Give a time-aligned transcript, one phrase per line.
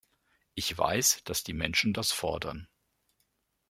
[0.55, 2.67] Ich weiß, dass die Menschen das fordern.